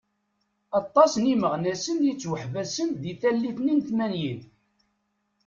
[0.79, 4.41] Aṭas n imeɣnasen i yettwaḥebsen di tallit-nni n tmanyin.